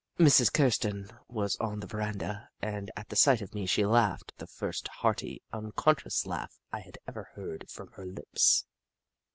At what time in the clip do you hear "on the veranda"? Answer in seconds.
1.57-2.49